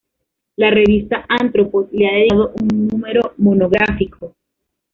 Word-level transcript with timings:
La 0.55 0.71
revista 0.71 1.27
Anthropos 1.29 1.85
le 1.91 2.07
ha 2.09 2.13
dedicado 2.13 2.53
un 2.59 2.87
número 2.87 3.35
monográfico. 3.37 4.33